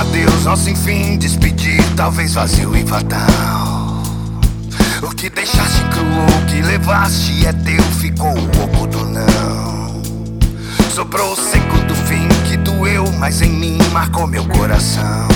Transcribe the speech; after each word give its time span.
adeus, 0.00 0.44
nosso 0.44 0.70
enfim, 0.70 1.18
despedir, 1.18 1.82
talvez 1.94 2.34
vazio 2.34 2.74
e 2.74 2.84
fatal. 2.86 4.02
O 5.02 5.14
que 5.14 5.28
deixaste 5.28 5.82
cruel, 5.90 6.42
o 6.42 6.46
que 6.46 6.62
levaste 6.62 7.46
é 7.46 7.52
teu, 7.52 7.82
ficou 8.00 8.32
o 8.32 8.64
oco 8.64 8.86
do 8.86 9.04
não. 9.04 10.02
Sobrou 10.94 11.32
o 11.32 11.36
seco 11.36 11.76
do 11.86 11.94
fim 11.94 12.26
que 12.48 12.56
doeu, 12.56 13.10
mas 13.18 13.42
em 13.42 13.50
mim 13.50 13.78
marcou 13.92 14.26
meu 14.26 14.44
coração. 14.46 15.28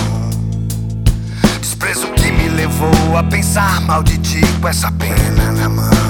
Desprezo 1.61 2.07
que 2.09 2.33
me 2.33 2.49
levou 2.49 3.17
a 3.17 3.23
pensar 3.23 3.81
mal 3.83 4.03
de 4.03 4.17
ti 4.19 4.41
com 4.61 4.69
essa 4.69 4.91
pena 4.93 5.53
na 5.53 5.69
mão. 5.69 6.04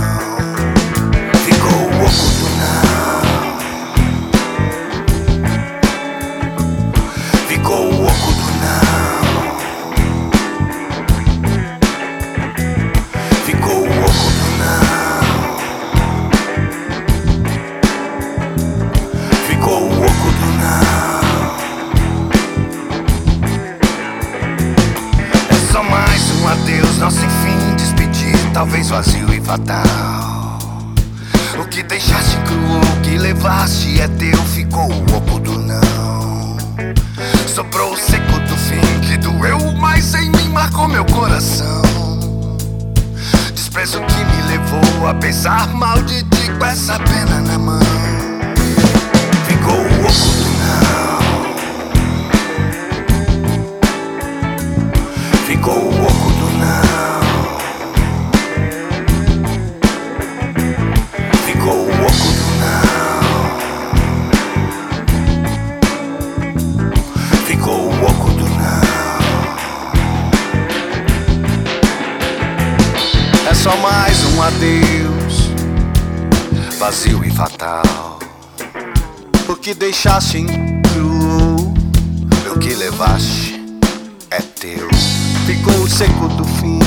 Adeus, 26.95 26.99
nosso 26.99 27.25
enfim, 27.25 27.75
despedir, 27.77 28.37
talvez 28.53 28.89
vazio 28.89 29.33
e 29.33 29.41
fatal. 29.41 29.83
O 31.59 31.65
que 31.67 31.83
deixaste 31.83 32.37
cruel, 32.39 32.81
o 32.81 33.01
que 33.03 33.19
levaste 33.19 34.01
é 34.01 34.09
teu, 34.09 34.37
ficou 34.47 34.91
o 34.91 35.17
oco 35.17 35.41
do 35.41 35.59
não. 35.59 36.57
Sobrou 37.47 37.93
o 37.93 37.97
seco 37.97 38.39
do 38.41 38.57
fim 38.57 39.01
que 39.01 39.17
doeu, 39.17 39.59
mas 39.79 40.15
em 40.15 40.31
mim 40.31 40.49
marcou 40.51 40.89
meu 40.89 41.05
coração. 41.07 41.83
Desprezo 43.55 44.01
que 44.01 44.25
me 44.25 44.43
levou 44.49 45.07
a 45.09 45.15
pensar 45.15 45.69
mal 45.75 46.03
de 46.03 46.23
ti 46.25 46.51
com 46.59 46.65
essa 46.65 46.99
pena 46.99 47.41
na 47.41 47.59
mão. 47.59 47.81
Ficou 49.47 49.77
o 49.77 50.05
oco 50.05 50.29
do 50.39 50.51
não. 50.61 51.21
Ficou 55.47 55.93
o 55.93 56.05
oco 56.05 56.34
adeus, 74.47 75.51
vazio 76.79 77.25
e 77.25 77.31
fatal. 77.31 78.19
O 79.49 79.57
que 79.57 79.73
deixaste 79.73 80.39
em 80.39 80.47
cru, 80.83 81.73
o 82.55 82.59
que 82.59 82.75
levaste 82.75 83.59
é 84.31 84.41
teu. 84.41 84.89
Ficou 85.47 85.75
o 85.83 85.89
seco 85.89 86.29
do 86.29 86.45
fim, 86.45 86.79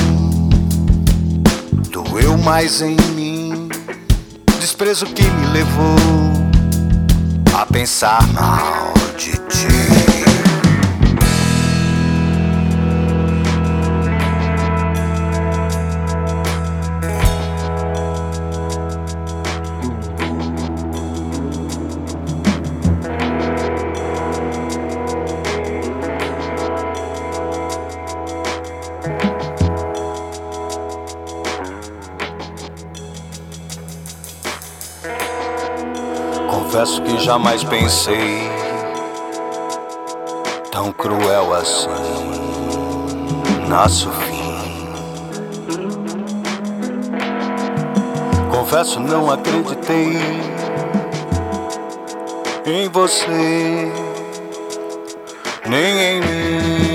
doeu 1.89 2.37
mais 2.37 2.81
em 2.81 2.95
mim. 3.15 3.69
Desprezo 4.59 5.07
que 5.07 5.23
me 5.23 5.47
levou 5.47 5.95
a 7.59 7.65
pensar 7.65 8.21
mal 8.33 8.93
de 9.17 9.31
ti. 9.31 10.06
Confesso 36.57 37.01
que 37.03 37.19
jamais 37.19 37.63
pensei 37.63 38.49
tão 40.71 40.91
cruel 40.91 41.53
assim. 41.53 41.87
Nasce 43.69 44.07
o 44.07 44.11
fim. 44.11 44.89
Confesso, 48.49 48.99
não 48.99 49.29
acreditei 49.29 50.17
em 52.65 52.89
você, 52.89 53.91
nem 55.63 55.99
em 55.99 56.21
mim. 56.21 56.86